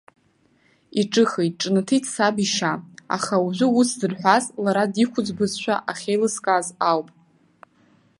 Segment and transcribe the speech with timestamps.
[1.01, 2.73] Иҿыхеит, ҿнаҭит саб ишьа,
[3.15, 7.07] аха уажәы ус сзырҳәаз, лара диқәӡбуазшәа ахьеилыскааз ауп.